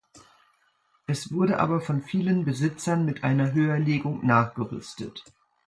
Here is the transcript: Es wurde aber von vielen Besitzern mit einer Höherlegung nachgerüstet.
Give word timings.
Es 1.05 1.31
wurde 1.31 1.59
aber 1.59 1.79
von 1.79 2.01
vielen 2.01 2.43
Besitzern 2.43 3.05
mit 3.05 3.23
einer 3.23 3.53
Höherlegung 3.53 4.25
nachgerüstet. 4.25 5.23